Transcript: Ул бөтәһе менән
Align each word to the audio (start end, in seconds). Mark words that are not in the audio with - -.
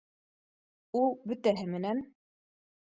Ул 1.03 1.15
бөтәһе 1.31 1.69
менән 1.77 2.05